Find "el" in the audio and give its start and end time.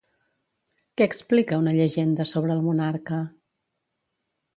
2.61-2.65